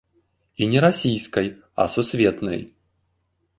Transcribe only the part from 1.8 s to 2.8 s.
а сусветнай.